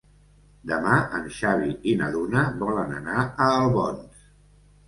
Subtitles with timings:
[0.69, 4.27] Demà en Xavi i na Duna volen anar a Albons.